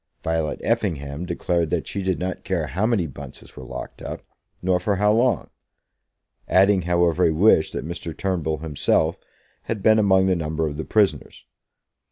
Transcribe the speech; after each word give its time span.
Violet 0.23 0.59
Effingham 0.63 1.27
declared 1.27 1.69
that 1.69 1.85
she 1.85 2.01
did 2.01 2.17
not 2.17 2.43
care 2.43 2.65
how 2.65 2.87
many 2.87 3.05
Bunces 3.05 3.55
were 3.55 3.63
locked 3.63 4.01
up; 4.01 4.23
nor 4.63 4.79
for 4.79 4.95
how 4.95 5.11
long, 5.13 5.51
adding, 6.47 6.81
however, 6.81 7.25
a 7.25 7.31
wish 7.31 7.71
that 7.71 7.85
Mr. 7.85 8.17
Turnbull 8.17 8.57
himself 8.63 9.15
had 9.65 9.83
been 9.83 9.99
among 9.99 10.25
the 10.25 10.35
number 10.35 10.65
of 10.67 10.77
the 10.77 10.85
prisoners. 10.85 11.45